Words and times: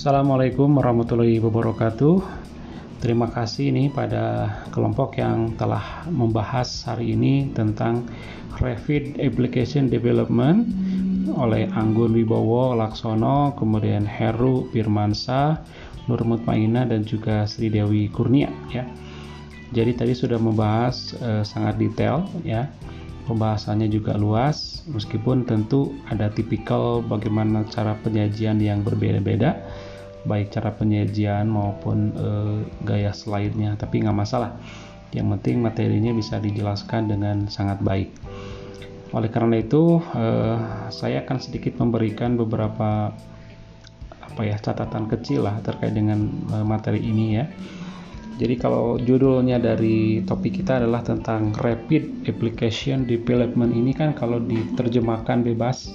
Assalamualaikum 0.00 0.80
warahmatullahi 0.80 1.44
wabarakatuh. 1.44 2.24
Terima 3.04 3.28
kasih 3.28 3.68
nih 3.68 3.92
pada 3.92 4.48
kelompok 4.72 5.20
yang 5.20 5.52
telah 5.60 6.08
membahas 6.08 6.72
hari 6.88 7.12
ini 7.12 7.52
tentang 7.52 8.08
Revit 8.64 9.20
Application 9.20 9.92
Development 9.92 10.64
oleh 11.36 11.68
Anggun 11.76 12.16
Wibowo 12.16 12.72
Laksono, 12.80 13.52
kemudian 13.60 14.08
Heru 14.08 14.72
Firmansa, 14.72 15.60
Nur 16.08 16.24
Mutmaina 16.24 16.88
dan 16.88 17.04
juga 17.04 17.44
Sri 17.44 17.68
Dewi 17.68 18.08
Kurnia 18.08 18.48
ya. 18.72 18.88
Jadi 19.76 20.00
tadi 20.00 20.16
sudah 20.16 20.40
membahas 20.40 21.12
eh, 21.20 21.44
sangat 21.44 21.76
detail 21.76 22.24
ya. 22.40 22.72
Pembahasannya 23.28 23.92
juga 23.92 24.16
luas 24.16 24.82
meskipun 24.90 25.46
tentu 25.46 25.94
ada 26.10 26.32
tipikal 26.32 26.98
bagaimana 27.04 27.62
cara 27.68 27.94
penyajian 28.00 28.58
yang 28.58 28.82
berbeda-beda 28.82 29.60
baik 30.24 30.52
cara 30.52 30.70
penyajian 30.76 31.48
maupun 31.48 32.12
e, 32.12 32.28
gaya 32.84 33.12
slide-nya 33.12 33.76
tapi 33.80 34.04
nggak 34.04 34.16
masalah. 34.16 34.56
Yang 35.10 35.38
penting 35.38 35.56
materinya 35.64 36.12
bisa 36.14 36.38
dijelaskan 36.38 37.10
dengan 37.10 37.36
sangat 37.50 37.82
baik. 37.82 38.12
Oleh 39.10 39.30
karena 39.32 39.58
itu 39.58 39.98
e, 40.14 40.26
saya 40.92 41.24
akan 41.26 41.38
sedikit 41.40 41.80
memberikan 41.80 42.38
beberapa 42.38 43.10
apa 44.20 44.42
ya 44.46 44.56
catatan 44.62 45.10
kecil 45.10 45.48
lah 45.48 45.58
terkait 45.64 45.96
dengan 45.96 46.30
e, 46.52 46.56
materi 46.62 47.00
ini 47.02 47.26
ya. 47.40 47.44
Jadi 48.40 48.56
kalau 48.56 48.96
judulnya 48.96 49.60
dari 49.60 50.24
topik 50.24 50.64
kita 50.64 50.80
adalah 50.80 51.04
tentang 51.04 51.52
rapid 51.60 52.24
application 52.24 53.04
development 53.04 53.76
ini 53.76 53.92
kan 53.92 54.16
kalau 54.16 54.40
diterjemahkan 54.40 55.44
bebas 55.44 55.92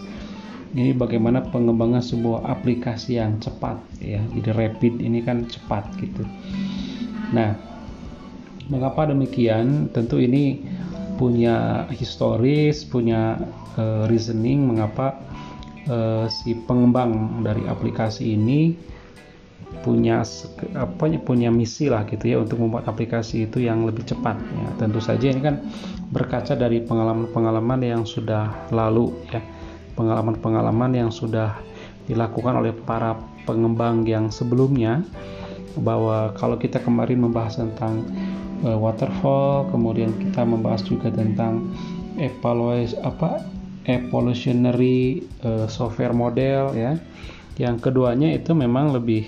ini 0.76 0.92
bagaimana 0.92 1.40
pengembangan 1.40 2.04
sebuah 2.04 2.44
aplikasi 2.52 3.16
yang 3.16 3.40
cepat 3.40 3.80
ya. 4.04 4.20
Jadi 4.36 4.50
rapid 4.52 5.00
ini 5.00 5.24
kan 5.24 5.48
cepat 5.48 5.88
gitu. 6.04 6.28
Nah 7.32 7.56
mengapa 8.68 9.08
demikian? 9.08 9.88
Tentu 9.96 10.20
ini 10.20 10.60
punya 11.16 11.88
historis 11.96 12.84
punya 12.84 13.40
uh, 13.80 14.04
reasoning 14.12 14.68
mengapa 14.68 15.16
uh, 15.88 16.28
si 16.28 16.60
pengembang 16.68 17.40
dari 17.40 17.64
aplikasi 17.72 18.36
ini 18.36 18.76
punya 19.80 20.28
apa 20.76 21.08
punya 21.24 21.52
misi 21.52 21.88
lah 21.88 22.04
gitu 22.04 22.26
ya 22.36 22.38
untuk 22.44 22.60
membuat 22.60 22.88
aplikasi 22.92 23.48
itu 23.48 23.64
yang 23.64 23.88
lebih 23.88 24.04
cepat 24.04 24.36
ya. 24.44 24.68
Tentu 24.76 25.00
saja 25.00 25.24
ini 25.24 25.40
kan 25.40 25.64
berkaca 26.12 26.52
dari 26.52 26.84
pengalaman-pengalaman 26.84 27.80
yang 27.80 28.04
sudah 28.04 28.52
lalu 28.76 29.16
ya 29.32 29.55
pengalaman-pengalaman 29.96 30.92
yang 30.96 31.10
sudah 31.10 31.58
dilakukan 32.06 32.62
oleh 32.62 32.72
para 32.72 33.18
pengembang 33.50 34.06
yang 34.06 34.30
sebelumnya 34.30 35.02
bahwa 35.80 36.32
kalau 36.38 36.56
kita 36.56 36.80
kemarin 36.80 37.20
membahas 37.20 37.60
tentang 37.60 38.06
uh, 38.64 38.78
waterfall, 38.78 39.68
kemudian 39.72 40.14
kita 40.20 40.46
membahas 40.48 40.86
juga 40.86 41.12
tentang 41.12 41.74
evaluasi 42.16 42.96
apa 43.04 43.44
evolutionary 43.86 45.26
uh, 45.44 45.68
software 45.68 46.16
model 46.16 46.72
ya. 46.74 46.96
Yang 47.56 47.88
keduanya 47.88 48.36
itu 48.36 48.52
memang 48.52 48.92
lebih 48.92 49.28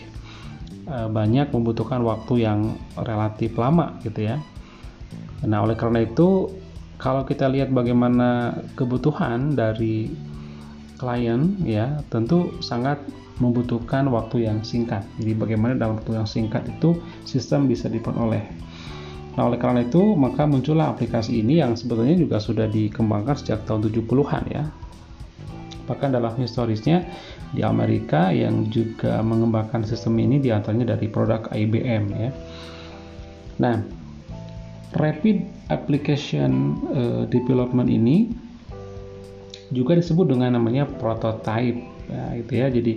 uh, 0.87 1.07
banyak 1.07 1.51
membutuhkan 1.51 2.03
waktu 2.03 2.43
yang 2.47 2.75
relatif 2.95 3.55
lama 3.55 3.99
gitu 4.03 4.27
ya. 4.27 4.39
Nah, 5.45 5.63
oleh 5.63 5.77
karena 5.77 6.03
itu 6.03 6.51
kalau 6.97 7.23
kita 7.23 7.45
lihat 7.45 7.69
bagaimana 7.69 8.57
kebutuhan 8.73 9.53
dari 9.53 10.09
klien 10.97 11.55
ya 11.63 12.01
tentu 12.09 12.57
sangat 12.59 12.99
membutuhkan 13.37 14.09
waktu 14.09 14.49
yang 14.49 14.65
singkat. 14.65 15.05
Jadi 15.21 15.37
bagaimana 15.37 15.77
dalam 15.77 16.01
waktu 16.01 16.17
yang 16.17 16.25
singkat 16.25 16.65
itu 16.65 16.97
sistem 17.23 17.69
bisa 17.69 17.85
diperoleh. 17.87 18.43
Nah, 19.37 19.45
oleh 19.45 19.61
karena 19.61 19.85
itu 19.85 20.17
maka 20.17 20.49
muncullah 20.49 20.89
aplikasi 20.89 21.45
ini 21.45 21.61
yang 21.61 21.77
sebetulnya 21.77 22.17
juga 22.17 22.41
sudah 22.41 22.65
dikembangkan 22.65 23.37
sejak 23.37 23.69
tahun 23.69 23.85
70-an 23.93 24.43
ya. 24.49 24.65
Bahkan 25.85 26.09
dalam 26.09 26.33
historisnya 26.41 27.05
di 27.53 27.61
Amerika 27.61 28.33
yang 28.33 28.67
juga 28.67 29.21
mengembangkan 29.21 29.85
sistem 29.85 30.17
ini 30.19 30.41
di 30.41 30.49
antaranya 30.49 30.97
dari 30.97 31.07
produk 31.07 31.47
IBM 31.53 32.03
ya. 32.17 32.29
Nah, 33.61 33.77
Rapid 34.97 35.69
Application 35.69 36.51
uh, 36.89 37.23
Development 37.29 37.87
ini 37.87 38.46
juga 39.71 39.97
disebut 39.97 40.31
dengan 40.31 40.55
namanya 40.55 40.87
prototype 40.87 41.79
ya 42.07 42.23
itu 42.35 42.51
ya. 42.55 42.67
Jadi 42.71 42.93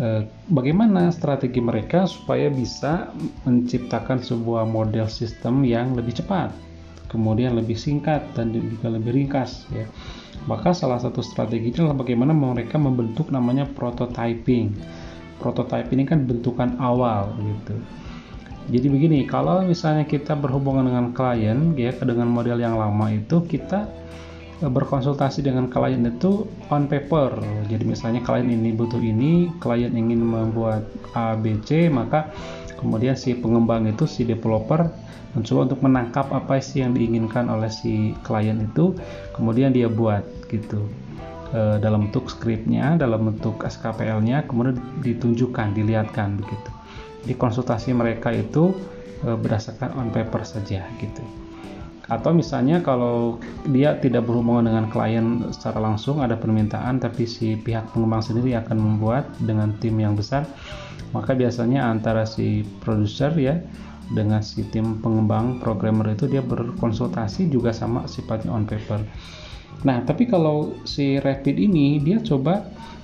eh, 0.00 0.22
bagaimana 0.48 1.12
strategi 1.12 1.60
mereka 1.60 2.08
supaya 2.08 2.48
bisa 2.48 3.12
menciptakan 3.44 4.24
sebuah 4.24 4.64
model 4.68 5.06
sistem 5.08 5.64
yang 5.66 5.92
lebih 5.96 6.16
cepat 6.20 6.52
kemudian 7.12 7.52
lebih 7.52 7.76
singkat 7.76 8.24
dan 8.32 8.56
juga 8.56 8.88
lebih 8.88 9.12
ringkas 9.12 9.68
ya. 9.68 9.84
Maka 10.48 10.72
salah 10.72 10.98
satu 10.98 11.20
strategi 11.20 11.70
adalah 11.76 11.94
bagaimana 11.94 12.32
mereka 12.32 12.80
membentuk 12.80 13.28
namanya 13.28 13.68
prototyping. 13.68 14.72
Prototype 15.38 15.92
ini 15.92 16.08
kan 16.08 16.24
bentukan 16.24 16.80
awal 16.80 17.36
gitu. 17.36 17.76
Jadi 18.72 18.86
begini 18.88 19.18
kalau 19.28 19.62
misalnya 19.62 20.08
kita 20.08 20.38
berhubungan 20.38 20.88
dengan 20.88 21.06
klien 21.12 21.76
ya 21.76 21.92
dengan 21.98 22.30
model 22.30 22.58
yang 22.62 22.78
lama 22.78 23.10
itu 23.12 23.42
kita 23.44 23.90
berkonsultasi 24.62 25.42
dengan 25.42 25.66
klien 25.66 26.02
itu 26.06 26.46
on 26.70 26.86
paper. 26.86 27.42
Jadi 27.66 27.82
misalnya 27.82 28.20
klien 28.22 28.46
ini 28.46 28.70
butuh 28.70 29.00
ini, 29.02 29.50
klien 29.58 29.90
ingin 29.90 30.22
membuat 30.22 30.86
A, 31.18 31.34
B, 31.34 31.58
C, 31.66 31.90
maka 31.90 32.30
kemudian 32.78 33.18
si 33.18 33.34
pengembang 33.34 33.86
itu 33.90 34.06
si 34.06 34.22
developer 34.22 34.86
mencoba 35.32 35.72
untuk 35.72 35.80
menangkap 35.80 36.28
apa 36.28 36.60
sih 36.60 36.84
yang 36.84 36.92
diinginkan 36.92 37.48
oleh 37.48 37.72
si 37.72 38.12
klien 38.20 38.60
itu, 38.60 38.92
kemudian 39.32 39.72
dia 39.72 39.88
buat 39.88 40.22
gitu 40.52 40.84
e, 41.56 41.80
dalam 41.80 42.06
bentuk 42.10 42.28
skripnya, 42.28 43.00
dalam 43.00 43.32
bentuk 43.32 43.64
SKPL-nya, 43.64 44.44
kemudian 44.44 44.76
ditunjukkan, 45.00 45.72
dilihatkan 45.72 46.36
begitu. 46.36 46.70
Di 47.24 47.32
konsultasi 47.32 47.96
mereka 47.96 48.28
itu 48.28 48.76
e, 49.24 49.32
berdasarkan 49.32 49.96
on 49.96 50.12
paper 50.12 50.44
saja 50.44 50.84
gitu 51.00 51.24
atau 52.10 52.34
misalnya 52.34 52.82
kalau 52.82 53.38
dia 53.70 53.94
tidak 54.02 54.26
berhubungan 54.26 54.66
dengan 54.66 54.90
klien 54.90 55.46
secara 55.54 55.78
langsung 55.78 56.18
ada 56.18 56.34
permintaan 56.34 56.98
tapi 56.98 57.30
si 57.30 57.54
pihak 57.54 57.94
pengembang 57.94 58.18
sendiri 58.18 58.58
akan 58.58 58.74
membuat 58.74 59.30
dengan 59.38 59.70
tim 59.78 59.94
yang 60.02 60.18
besar 60.18 60.42
maka 61.14 61.36
biasanya 61.36 61.86
antara 61.86 62.26
si 62.26 62.66
produser 62.82 63.30
ya 63.38 63.62
dengan 64.10 64.42
si 64.42 64.66
tim 64.74 64.98
pengembang 64.98 65.62
programmer 65.62 66.10
itu 66.10 66.26
dia 66.26 66.42
berkonsultasi 66.42 67.46
juga 67.48 67.70
sama 67.70 68.10
sifatnya 68.10 68.50
on 68.50 68.66
paper 68.66 68.98
nah 69.82 70.04
tapi 70.04 70.28
kalau 70.28 70.76
si 70.84 71.16
Rapid 71.18 71.56
ini 71.56 71.98
dia 71.98 72.20
coba 72.20 72.62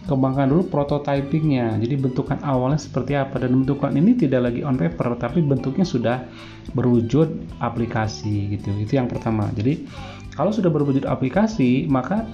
kembangkan 0.08 0.48
dulu 0.48 0.72
prototypingnya. 0.72 1.76
Jadi 1.84 1.94
bentukan 2.00 2.40
awalnya 2.40 2.80
seperti 2.80 3.12
apa? 3.12 3.36
Dan 3.36 3.60
bentukan 3.62 3.92
ini 3.92 4.16
tidak 4.16 4.48
lagi 4.48 4.64
on 4.64 4.80
paper 4.80 5.12
tapi 5.20 5.44
bentuknya 5.44 5.84
sudah 5.84 6.24
berwujud 6.72 7.60
aplikasi 7.60 8.56
gitu. 8.56 8.72
Itu 8.80 8.96
yang 8.96 9.06
pertama. 9.06 9.52
Jadi 9.52 9.84
kalau 10.32 10.48
sudah 10.48 10.72
berwujud 10.72 11.04
aplikasi 11.04 11.84
maka 11.92 12.24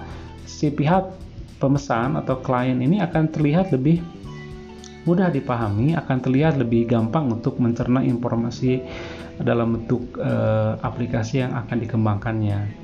si 0.47 0.71
pihak 0.71 1.11
pemesan 1.59 2.15
atau 2.15 2.39
klien 2.39 2.79
ini 2.79 3.03
akan 3.03 3.27
terlihat 3.35 3.75
lebih 3.75 3.99
mudah 5.05 5.29
dipahami 5.29 5.93
akan 5.97 6.19
terlihat 6.21 6.57
lebih 6.57 6.89
gampang 6.89 7.29
untuk 7.29 7.61
mencerna 7.61 8.01
informasi 8.01 8.81
dalam 9.37 9.77
bentuk 9.77 10.17
e, 10.17 10.33
aplikasi 10.81 11.45
yang 11.45 11.53
akan 11.53 11.77
dikembangkannya 11.85 12.84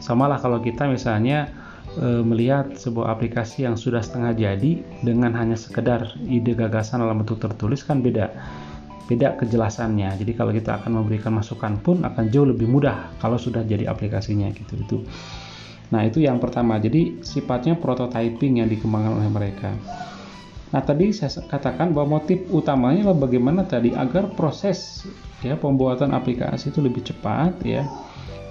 samalah 0.00 0.38
kalau 0.38 0.58
kita 0.62 0.86
misalnya 0.90 1.50
e, 1.98 2.22
melihat 2.22 2.74
sebuah 2.74 3.14
aplikasi 3.14 3.66
yang 3.66 3.78
sudah 3.78 4.02
setengah 4.02 4.34
jadi 4.34 4.82
dengan 5.02 5.34
hanya 5.34 5.54
sekedar 5.58 6.14
ide 6.26 6.54
gagasan 6.54 7.02
dalam 7.02 7.22
bentuk 7.22 7.38
tertulis 7.42 7.82
kan 7.86 8.00
beda 8.02 8.30
beda 9.04 9.36
kejelasannya. 9.36 10.16
Jadi 10.16 10.32
kalau 10.32 10.50
kita 10.50 10.80
akan 10.80 11.04
memberikan 11.04 11.36
masukan 11.36 11.76
pun 11.84 12.02
akan 12.02 12.24
jauh 12.32 12.48
lebih 12.48 12.64
mudah 12.64 13.12
kalau 13.20 13.36
sudah 13.36 13.60
jadi 13.60 13.88
aplikasinya 13.88 14.48
gitu 14.56 14.74
itu. 14.80 14.98
Nah 15.92 16.08
itu 16.08 16.24
yang 16.24 16.40
pertama. 16.40 16.80
Jadi 16.80 17.20
sifatnya 17.20 17.76
prototyping 17.76 18.64
yang 18.64 18.68
dikembangkan 18.72 19.12
oleh 19.20 19.28
mereka. 19.28 19.76
Nah 20.72 20.82
tadi 20.82 21.14
saya 21.14 21.44
katakan 21.46 21.94
bahwa 21.94 22.18
motif 22.18 22.48
utamanya 22.50 23.06
adalah 23.06 23.28
bagaimana 23.28 23.62
tadi 23.62 23.94
agar 23.94 24.32
proses 24.34 25.06
ya 25.44 25.54
pembuatan 25.54 26.10
aplikasi 26.16 26.72
itu 26.72 26.80
lebih 26.82 27.04
cepat 27.04 27.60
ya 27.62 27.86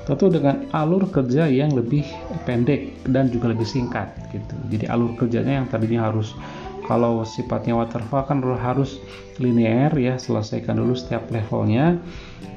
tentu 0.04 0.28
dengan 0.28 0.68
alur 0.76 1.08
kerja 1.08 1.48
yang 1.48 1.72
lebih 1.72 2.04
pendek 2.44 2.92
dan 3.08 3.32
juga 3.32 3.56
lebih 3.56 3.64
singkat 3.64 4.12
gitu. 4.36 4.56
Jadi 4.68 4.86
alur 4.92 5.16
kerjanya 5.16 5.64
yang 5.64 5.68
tadinya 5.72 6.12
harus 6.12 6.36
kalau 6.84 7.24
sifatnya 7.24 7.80
waterfall 7.80 8.28
kan 8.28 8.44
harus 8.60 9.00
linear 9.40 9.96
ya 9.96 10.20
selesaikan 10.20 10.76
dulu 10.76 10.94
setiap 10.96 11.32
levelnya. 11.32 11.96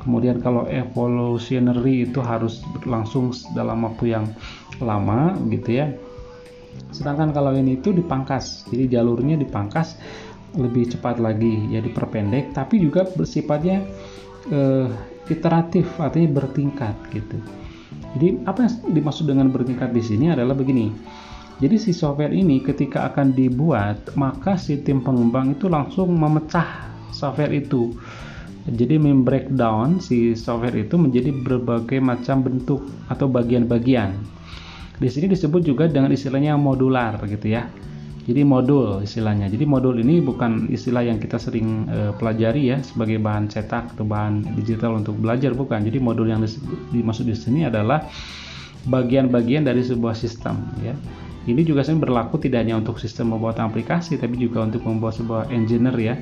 Kemudian 0.02 0.42
kalau 0.42 0.66
evolutionary 0.70 2.10
itu 2.10 2.18
harus 2.22 2.62
langsung 2.86 3.30
dalam 3.54 3.86
waktu 3.86 4.18
yang 4.18 4.26
lama 4.82 5.38
gitu 5.50 5.82
ya. 5.82 5.86
Sedangkan 6.90 7.30
kalau 7.30 7.54
ini 7.54 7.78
itu 7.78 7.94
dipangkas 7.94 8.66
jadi 8.70 8.98
jalurnya 8.98 9.38
dipangkas 9.38 9.98
lebih 10.56 10.88
cepat 10.88 11.20
lagi 11.20 11.68
ya 11.68 11.84
diperpendek 11.84 12.56
tapi 12.56 12.80
juga 12.80 13.04
bersifatnya 13.04 13.84
uh, 14.48 14.88
iteratif 15.28 15.86
artinya 15.98 16.42
bertingkat 16.42 16.94
gitu 17.12 17.38
jadi 18.16 18.40
apa 18.48 18.66
yang 18.66 18.72
dimaksud 18.96 19.24
dengan 19.28 19.52
bertingkat 19.52 19.92
di 19.92 20.02
sini 20.02 20.32
adalah 20.32 20.56
begini 20.56 20.90
jadi 21.56 21.80
si 21.80 21.96
software 21.96 22.36
ini 22.36 22.60
ketika 22.60 23.08
akan 23.12 23.32
dibuat 23.32 24.12
maka 24.18 24.60
si 24.60 24.80
tim 24.84 25.00
pengembang 25.00 25.56
itu 25.56 25.66
langsung 25.72 26.12
memecah 26.12 26.88
software 27.12 27.52
itu 27.52 27.96
jadi 28.66 28.98
membreakdown 28.98 30.02
si 30.02 30.34
software 30.34 30.74
itu 30.74 30.98
menjadi 30.98 31.30
berbagai 31.30 32.02
macam 32.02 32.42
bentuk 32.42 32.82
atau 33.06 33.30
bagian-bagian. 33.30 34.18
Di 34.98 35.06
sini 35.06 35.30
disebut 35.30 35.62
juga 35.62 35.86
dengan 35.86 36.10
istilahnya 36.10 36.58
modular 36.58 37.14
gitu 37.30 37.46
ya. 37.46 37.70
Jadi 38.26 38.42
modul 38.42 39.06
istilahnya. 39.06 39.46
Jadi 39.46 39.62
modul 39.70 40.02
ini 40.02 40.18
bukan 40.18 40.66
istilah 40.66 41.06
yang 41.06 41.22
kita 41.22 41.38
sering 41.38 41.86
e, 41.86 41.98
pelajari 42.18 42.74
ya 42.74 42.82
sebagai 42.82 43.22
bahan 43.22 43.46
cetak 43.46 43.94
atau 43.94 44.02
bahan 44.02 44.42
digital 44.58 44.98
untuk 44.98 45.14
belajar 45.14 45.54
bukan. 45.54 45.86
Jadi 45.86 46.02
modul 46.02 46.26
yang 46.34 46.42
dimaksud 46.90 47.30
di 47.30 47.38
sini 47.38 47.70
adalah 47.70 48.02
bagian-bagian 48.90 49.62
dari 49.62 49.86
sebuah 49.86 50.18
sistem 50.18 50.58
ya. 50.82 50.98
Ini 51.46 51.62
juga 51.62 51.86
sebenarnya 51.86 52.02
berlaku 52.02 52.42
tidak 52.42 52.66
hanya 52.66 52.82
untuk 52.82 52.98
sistem 52.98 53.30
membuat 53.30 53.62
aplikasi 53.62 54.18
tapi 54.18 54.34
juga 54.34 54.66
untuk 54.66 54.82
membuat 54.82 55.14
sebuah 55.14 55.46
engineer 55.54 55.94
ya 55.94 56.14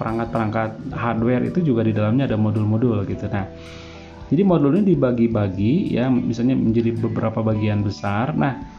perangkat-perangkat 0.00 0.96
hardware 0.96 1.44
itu 1.52 1.60
juga 1.60 1.84
di 1.84 1.92
dalamnya 1.92 2.24
ada 2.24 2.40
modul-modul 2.40 3.04
gitu. 3.04 3.28
Nah, 3.28 3.44
jadi 4.32 4.42
modul 4.48 4.80
ini 4.80 4.96
dibagi-bagi 4.96 5.92
ya, 5.92 6.08
misalnya 6.08 6.56
menjadi 6.56 6.96
beberapa 6.96 7.44
bagian 7.44 7.84
besar. 7.84 8.32
Nah, 8.32 8.71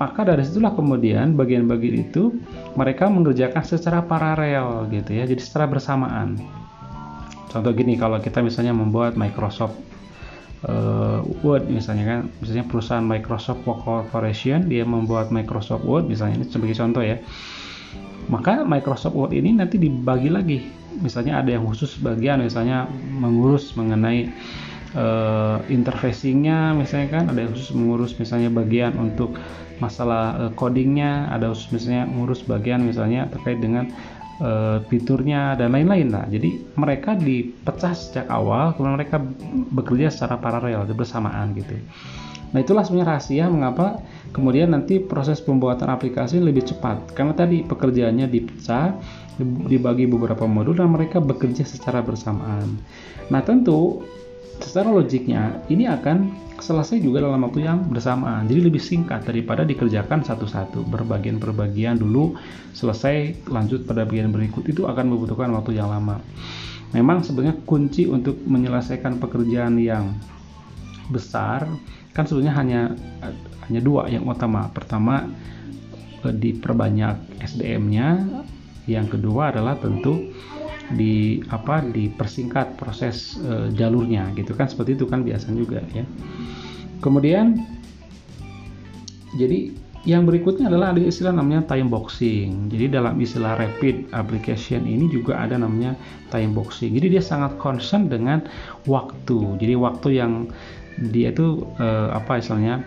maka 0.00 0.26
dari 0.26 0.42
situlah 0.42 0.74
kemudian 0.74 1.38
bagian-bagian 1.38 2.10
itu 2.10 2.34
mereka 2.74 3.06
mengerjakan 3.06 3.62
secara 3.62 4.02
paralel 4.02 4.90
gitu 4.90 5.14
ya, 5.14 5.28
jadi 5.28 5.38
secara 5.38 5.70
bersamaan. 5.70 6.40
Contoh 7.52 7.70
gini, 7.76 8.00
kalau 8.00 8.18
kita 8.18 8.40
misalnya 8.40 8.72
membuat 8.72 9.14
Microsoft 9.14 9.76
uh, 10.66 11.22
Word 11.42 11.66
misalnya 11.70 12.04
kan, 12.06 12.20
misalnya 12.42 12.64
perusahaan 12.66 13.04
Microsoft 13.04 13.62
Corporation 13.66 14.66
dia 14.66 14.86
membuat 14.86 15.34
Microsoft 15.34 15.82
Word 15.86 16.06
misalnya 16.06 16.42
ini 16.42 16.46
sebagai 16.50 16.76
contoh 16.78 17.02
ya 17.02 17.18
maka 18.30 18.62
Microsoft 18.62 19.18
Word 19.18 19.34
ini 19.34 19.54
nanti 19.54 19.78
dibagi 19.78 20.30
lagi 20.30 20.58
misalnya 21.02 21.42
ada 21.42 21.50
yang 21.50 21.66
khusus 21.66 21.98
bagian 21.98 22.44
misalnya 22.44 22.86
mengurus 23.18 23.74
mengenai 23.74 24.30
uh, 24.96 25.58
interfacingnya 25.68 26.76
misalnya 26.76 27.08
kan 27.08 27.24
ada 27.32 27.44
yang 27.44 27.52
khusus 27.52 27.72
mengurus 27.72 28.16
misalnya 28.16 28.52
bagian 28.52 28.96
untuk 28.96 29.36
masalah 29.80 30.48
uh, 30.48 30.52
codingnya 30.54 31.32
ada 31.32 31.50
khusus 31.52 31.72
misalnya 31.74 32.06
mengurus 32.06 32.44
bagian 32.44 32.84
misalnya 32.84 33.26
terkait 33.32 33.58
dengan 33.58 33.90
uh, 34.42 34.78
fiturnya 34.86 35.58
dan 35.58 35.74
lain-lain. 35.74 36.12
Lah 36.12 36.24
jadi 36.28 36.60
mereka 36.78 37.16
dipecah 37.16 37.92
sejak 37.96 38.26
awal 38.28 38.76
kemudian 38.76 38.96
mereka 38.98 39.16
bekerja 39.72 40.08
secara 40.12 40.38
paralel 40.38 40.86
bersamaan 40.94 41.56
gitu. 41.56 41.76
Nah 42.52 42.60
itulah 42.60 42.84
sebenarnya 42.84 43.16
rahasia 43.16 43.44
mengapa 43.48 44.04
kemudian 44.36 44.76
nanti 44.76 45.00
proses 45.00 45.40
pembuatan 45.40 45.88
aplikasi 45.88 46.36
lebih 46.36 46.68
cepat. 46.68 47.16
Karena 47.16 47.32
tadi 47.32 47.64
pekerjaannya 47.64 48.28
dipecah 48.28 48.92
dibagi 49.40 50.04
beberapa 50.04 50.44
modul 50.44 50.76
dan 50.76 50.92
mereka 50.92 51.18
bekerja 51.18 51.64
secara 51.64 52.04
bersamaan. 52.04 52.76
Nah 53.32 53.40
tentu 53.40 54.04
secara 54.60 54.92
logiknya 54.92 55.64
ini 55.72 55.88
akan 55.88 56.42
selesai 56.62 57.02
juga 57.02 57.24
dalam 57.24 57.42
waktu 57.42 57.66
yang 57.66 57.90
bersamaan. 57.90 58.46
Jadi 58.46 58.60
lebih 58.70 58.78
singkat 58.78 59.26
daripada 59.26 59.66
dikerjakan 59.66 60.22
satu-satu 60.22 60.86
berbagian 60.86 61.42
perbagian 61.42 61.98
dulu 61.98 62.38
selesai 62.76 63.46
lanjut 63.50 63.82
pada 63.88 64.06
bagian 64.06 64.30
berikut 64.30 64.62
itu 64.70 64.86
akan 64.86 65.10
membutuhkan 65.10 65.50
waktu 65.50 65.80
yang 65.80 65.90
lama. 65.90 66.22
Memang 66.92 67.24
sebenarnya 67.24 67.56
kunci 67.64 68.04
untuk 68.06 68.36
menyelesaikan 68.44 69.16
pekerjaan 69.16 69.80
yang 69.80 70.12
besar 71.08 71.66
kan 72.12 72.28
sebenarnya 72.28 72.54
hanya 72.54 72.80
hanya 73.66 73.80
dua 73.80 74.06
yang 74.12 74.28
utama. 74.28 74.68
Pertama 74.70 75.26
eh, 76.22 76.34
diperbanyak 76.36 77.42
SDM-nya, 77.42 78.08
yang 78.86 79.08
kedua 79.08 79.50
adalah 79.50 79.80
tentu 79.80 80.30
di 80.92 81.40
apa 81.48 81.80
dipersingkat 81.82 82.76
proses 82.76 83.40
e, 83.40 83.72
jalurnya 83.72 84.30
gitu 84.36 84.52
kan 84.52 84.68
seperti 84.68 84.94
itu 84.96 85.04
kan 85.08 85.24
biasa 85.24 85.50
juga 85.56 85.80
ya. 85.96 86.04
Kemudian 87.02 87.58
jadi 89.34 89.72
yang 90.02 90.26
berikutnya 90.26 90.66
adalah 90.66 90.90
ada 90.90 90.98
istilah 90.98 91.30
namanya 91.30 91.62
time 91.70 91.86
boxing. 91.86 92.66
Jadi 92.74 92.90
dalam 92.90 93.14
istilah 93.22 93.54
rapid 93.54 94.10
application 94.10 94.82
ini 94.82 95.06
juga 95.06 95.38
ada 95.38 95.54
namanya 95.54 95.94
time 96.34 96.50
boxing. 96.52 96.98
Jadi 96.98 97.18
dia 97.18 97.22
sangat 97.22 97.54
concern 97.62 98.10
dengan 98.10 98.42
waktu. 98.90 99.62
Jadi 99.62 99.74
waktu 99.78 100.08
yang 100.18 100.50
dia 100.98 101.30
itu 101.30 101.64
uh, 101.78 102.12
apa 102.12 102.42
istilahnya 102.42 102.82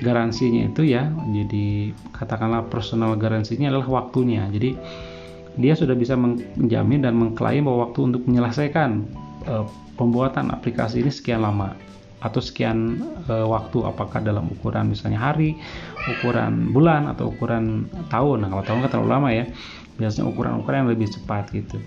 garansinya 0.00 0.66
itu 0.72 0.82
ya 0.90 1.06
jadi 1.30 1.94
katakanlah 2.16 2.66
personal 2.66 3.14
garansinya 3.14 3.70
adalah 3.70 4.02
waktunya 4.02 4.48
jadi 4.50 4.74
dia 5.54 5.74
sudah 5.78 5.94
bisa 5.94 6.18
menjamin 6.18 7.06
dan 7.06 7.14
mengklaim 7.14 7.66
bahwa 7.66 7.90
waktu 7.90 8.00
untuk 8.10 8.22
menyelesaikan 8.26 9.06
uh, 9.46 9.64
pembuatan 9.94 10.50
aplikasi 10.50 11.02
ini 11.02 11.10
sekian 11.14 11.46
lama 11.46 11.74
atau 12.24 12.40
sekian 12.40 13.04
uh, 13.28 13.46
waktu 13.46 13.84
apakah 13.84 14.24
dalam 14.24 14.48
ukuran 14.48 14.90
misalnya 14.90 15.20
hari, 15.20 15.54
ukuran 16.08 16.72
bulan 16.72 17.06
atau 17.12 17.28
ukuran 17.30 17.84
tahun. 18.08 18.44
Nah, 18.44 18.48
kalau 18.48 18.64
tahun 18.64 18.78
kan 18.88 18.90
terlalu 18.90 19.10
lama 19.12 19.28
ya. 19.30 19.44
Biasanya 19.94 20.26
ukuran-ukuran 20.26 20.82
yang 20.82 20.90
lebih 20.90 21.06
cepat 21.06 21.54
gitu. 21.54 21.78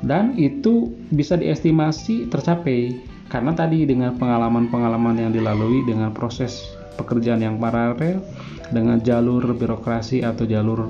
Dan 0.00 0.38
itu 0.40 0.96
bisa 1.12 1.36
diestimasi 1.36 2.32
tercapai 2.32 2.96
karena 3.28 3.52
tadi 3.52 3.84
dengan 3.84 4.16
pengalaman-pengalaman 4.16 5.20
yang 5.20 5.32
dilalui 5.36 5.84
dengan 5.84 6.14
proses 6.16 6.64
pekerjaan 6.96 7.44
yang 7.44 7.60
paralel 7.60 8.24
dengan 8.72 9.02
jalur 9.02 9.44
birokrasi 9.52 10.24
atau 10.24 10.48
jalur 10.48 10.88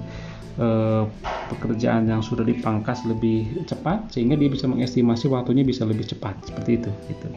eh, 0.57 1.05
pekerjaan 1.53 2.11
yang 2.11 2.21
sudah 2.21 2.43
dipangkas 2.43 3.07
lebih 3.07 3.65
cepat 3.65 4.11
sehingga 4.11 4.35
dia 4.35 4.51
bisa 4.51 4.67
mengestimasi 4.67 5.31
waktunya 5.31 5.63
bisa 5.63 5.87
lebih 5.87 6.09
cepat 6.09 6.37
seperti 6.45 6.83
itu 6.83 6.91
gitu. 7.13 7.29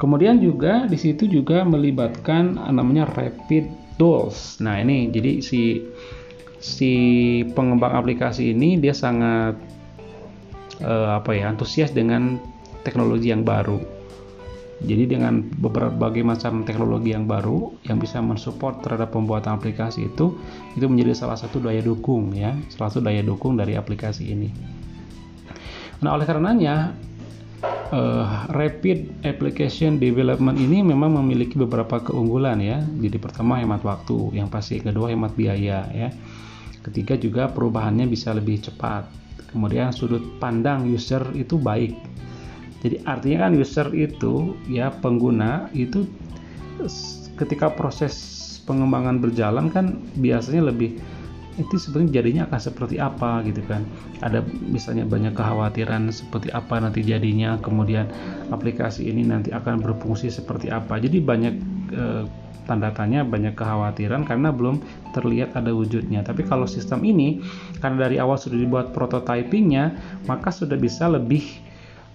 Kemudian 0.00 0.42
juga 0.42 0.90
di 0.90 0.98
situ 0.98 1.30
juga 1.30 1.62
melibatkan 1.62 2.58
namanya 2.74 3.06
rapid 3.06 3.70
tools. 4.02 4.58
Nah, 4.58 4.82
ini 4.82 5.14
jadi 5.14 5.38
si 5.38 5.86
si 6.58 6.92
pengembang 7.54 7.94
aplikasi 7.94 8.50
ini 8.50 8.78
dia 8.82 8.94
sangat 8.94 9.54
uh, 10.82 11.22
apa 11.22 11.30
ya 11.38 11.54
antusias 11.54 11.94
dengan 11.94 12.42
teknologi 12.82 13.30
yang 13.30 13.46
baru. 13.46 14.01
Jadi 14.82 15.14
dengan 15.14 15.46
berbagai 15.46 16.26
macam 16.26 16.66
teknologi 16.66 17.14
yang 17.14 17.30
baru 17.30 17.70
yang 17.86 18.02
bisa 18.02 18.18
mensupport 18.18 18.82
terhadap 18.82 19.14
pembuatan 19.14 19.54
aplikasi 19.54 20.10
itu, 20.10 20.34
itu 20.74 20.86
menjadi 20.90 21.14
salah 21.14 21.38
satu 21.38 21.62
daya 21.62 21.78
dukung 21.78 22.34
ya, 22.34 22.50
salah 22.66 22.90
satu 22.90 23.06
daya 23.06 23.22
dukung 23.22 23.54
dari 23.54 23.78
aplikasi 23.78 24.34
ini. 24.34 24.50
Nah 26.02 26.18
oleh 26.18 26.26
karenanya 26.26 26.98
uh, 27.94 28.50
rapid 28.50 29.22
application 29.22 30.02
development 30.02 30.58
ini 30.58 30.82
memang 30.82 31.14
memiliki 31.14 31.54
beberapa 31.54 32.02
keunggulan 32.02 32.58
ya. 32.58 32.82
Jadi 32.82 33.16
pertama 33.22 33.62
hemat 33.62 33.86
waktu, 33.86 34.34
yang 34.34 34.50
pasti 34.50 34.82
kedua 34.82 35.14
hemat 35.14 35.38
biaya 35.38 35.86
ya. 35.94 36.10
Ketiga 36.82 37.14
juga 37.14 37.46
perubahannya 37.46 38.10
bisa 38.10 38.34
lebih 38.34 38.66
cepat. 38.66 39.06
Kemudian 39.54 39.94
sudut 39.94 40.42
pandang 40.42 40.90
user 40.90 41.22
itu 41.38 41.54
baik 41.54 41.94
jadi 42.82 42.98
artinya 43.06 43.46
kan 43.46 43.52
user 43.54 43.88
itu 43.94 44.58
ya 44.66 44.90
pengguna 44.90 45.70
itu 45.70 46.02
ketika 47.38 47.70
proses 47.70 48.42
pengembangan 48.66 49.22
berjalan 49.22 49.70
kan 49.70 50.02
biasanya 50.18 50.74
lebih 50.74 50.98
itu 51.60 51.76
sebenarnya 51.76 52.22
jadinya 52.22 52.42
akan 52.48 52.60
seperti 52.64 52.96
apa 52.96 53.44
gitu 53.44 53.60
kan. 53.68 53.84
Ada 54.24 54.40
misalnya 54.66 55.04
banyak 55.04 55.36
kekhawatiran 55.36 56.08
seperti 56.08 56.48
apa 56.48 56.80
nanti 56.80 57.04
jadinya 57.04 57.60
kemudian 57.60 58.08
aplikasi 58.48 59.12
ini 59.12 59.28
nanti 59.28 59.52
akan 59.52 59.84
berfungsi 59.84 60.32
seperti 60.32 60.72
apa. 60.72 60.96
Jadi 60.96 61.20
banyak 61.20 61.54
eh, 61.92 62.24
tanda 62.64 62.88
tanya 62.96 63.20
banyak 63.26 63.52
kekhawatiran 63.52 64.24
karena 64.24 64.48
belum 64.48 64.80
terlihat 65.12 65.52
ada 65.52 65.76
wujudnya. 65.76 66.24
Tapi 66.24 66.40
kalau 66.48 66.64
sistem 66.64 67.04
ini 67.04 67.44
karena 67.84 68.08
dari 68.08 68.16
awal 68.16 68.40
sudah 68.40 68.56
dibuat 68.56 68.96
prototypingnya 68.96 69.92
maka 70.24 70.48
sudah 70.48 70.80
bisa 70.80 71.04
lebih 71.04 71.44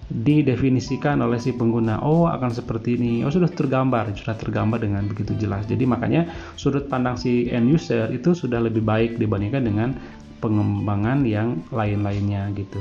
didefinisikan 0.07 1.19
oleh 1.19 1.35
si 1.35 1.51
pengguna. 1.51 1.99
Oh 1.99 2.31
akan 2.31 2.51
seperti 2.51 2.95
ini. 2.95 3.27
Oh 3.27 3.31
sudah 3.31 3.51
tergambar 3.51 4.07
sudah 4.15 4.35
tergambar 4.39 4.79
dengan 4.79 5.03
begitu 5.03 5.35
jelas. 5.35 5.67
Jadi 5.67 5.83
makanya 5.83 6.31
sudut 6.55 6.87
pandang 6.87 7.19
si 7.19 7.51
end 7.51 7.67
user 7.67 8.07
itu 8.15 8.31
sudah 8.31 8.63
lebih 8.63 8.83
baik 8.83 9.19
dibandingkan 9.19 9.67
dengan 9.67 9.89
pengembangan 10.39 11.27
yang 11.27 11.59
lain-lainnya 11.75 12.47
gitu. 12.55 12.79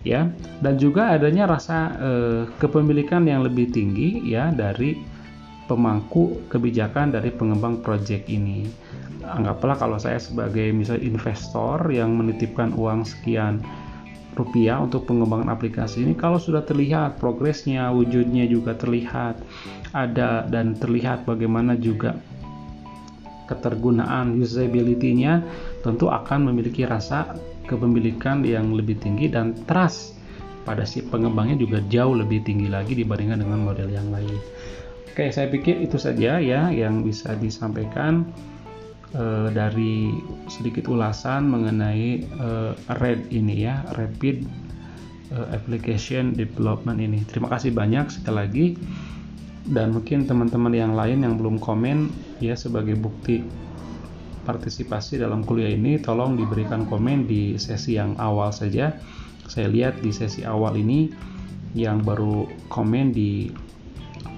Ya 0.00 0.32
dan 0.64 0.80
juga 0.80 1.12
adanya 1.12 1.44
rasa 1.44 1.92
eh, 2.00 2.42
kepemilikan 2.56 3.28
yang 3.28 3.44
lebih 3.44 3.68
tinggi 3.68 4.24
ya 4.24 4.48
dari 4.48 4.96
pemangku 5.68 6.48
kebijakan 6.48 7.12
dari 7.12 7.28
pengembang 7.28 7.84
project 7.84 8.32
ini. 8.32 8.64
Anggaplah 9.20 9.76
kalau 9.76 10.00
saya 10.00 10.16
sebagai 10.16 10.72
misalnya 10.72 11.04
investor 11.04 11.84
yang 11.92 12.16
menitipkan 12.16 12.72
uang 12.72 13.04
sekian 13.04 13.60
rupiah 14.38 14.78
untuk 14.78 15.10
pengembangan 15.10 15.50
aplikasi 15.50 16.06
ini 16.06 16.14
kalau 16.14 16.38
sudah 16.38 16.62
terlihat 16.62 17.18
progresnya 17.18 17.90
wujudnya 17.90 18.46
juga 18.46 18.78
terlihat 18.78 19.42
ada 19.90 20.46
dan 20.46 20.78
terlihat 20.78 21.26
bagaimana 21.26 21.74
juga 21.74 22.14
ketergunaan 23.50 24.38
usability-nya 24.38 25.42
tentu 25.82 26.06
akan 26.06 26.54
memiliki 26.54 26.86
rasa 26.86 27.34
kepemilikan 27.66 28.46
yang 28.46 28.70
lebih 28.70 28.98
tinggi 29.02 29.26
dan 29.26 29.58
trust 29.66 30.14
pada 30.62 30.86
si 30.86 31.02
pengembangnya 31.02 31.58
juga 31.58 31.82
jauh 31.90 32.14
lebih 32.14 32.46
tinggi 32.46 32.70
lagi 32.70 32.94
dibandingkan 32.94 33.42
dengan 33.42 33.66
model 33.66 33.90
yang 33.90 34.06
lain. 34.14 34.38
Oke, 35.10 35.34
saya 35.34 35.50
pikir 35.50 35.82
itu 35.82 35.98
saja 35.98 36.38
ya 36.38 36.70
yang 36.70 37.02
bisa 37.02 37.34
disampaikan 37.34 38.30
uh, 39.14 39.48
dari 39.50 40.14
sedikit 40.46 40.86
ulasan 40.90 41.50
mengenai 41.50 42.26
uh, 42.38 42.72
RED 43.00 43.30
ini 43.34 43.66
ya, 43.66 43.82
Rapid 43.96 44.46
uh, 45.34 45.46
Application 45.54 46.34
Development 46.34 46.98
ini. 46.98 47.22
Terima 47.26 47.50
kasih 47.50 47.74
banyak 47.74 48.10
sekali 48.10 48.36
lagi. 48.36 48.66
Dan 49.70 49.94
mungkin 49.94 50.26
teman-teman 50.26 50.72
yang 50.72 50.92
lain 50.96 51.22
yang 51.22 51.36
belum 51.36 51.60
komen 51.60 52.10
ya 52.42 52.56
sebagai 52.56 52.96
bukti 52.96 53.44
partisipasi 54.42 55.20
dalam 55.20 55.44
kuliah 55.44 55.70
ini 55.70 56.00
tolong 56.00 56.34
diberikan 56.34 56.88
komen 56.88 57.28
di 57.28 57.54
sesi 57.60 57.94
yang 57.94 58.16
awal 58.18 58.50
saja. 58.50 58.96
Saya 59.46 59.68
lihat 59.68 60.00
di 60.00 60.10
sesi 60.10 60.42
awal 60.42 60.80
ini 60.80 61.12
yang 61.76 62.02
baru 62.02 62.50
komen 62.66 63.14
di 63.14 63.52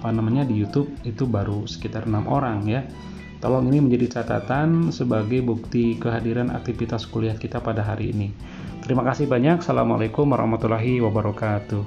apa 0.03 0.11
namanya 0.11 0.43
di 0.43 0.59
YouTube 0.59 0.91
itu 1.07 1.23
baru 1.23 1.63
sekitar 1.65 2.05
enam 2.05 2.27
orang 2.27 2.67
ya 2.67 2.83
tolong 3.43 3.67
ini 3.67 3.83
menjadi 3.83 4.23
catatan 4.23 4.95
sebagai 4.95 5.43
bukti 5.43 5.99
kehadiran 5.99 6.47
aktivitas 6.55 7.03
kuliah 7.11 7.35
kita 7.35 7.59
pada 7.59 7.83
hari 7.83 8.15
ini. 8.15 8.31
Terima 8.79 9.03
kasih 9.03 9.27
banyak. 9.27 9.59
Assalamualaikum 9.59 10.31
warahmatullahi 10.31 11.03
wabarakatuh 11.03 11.83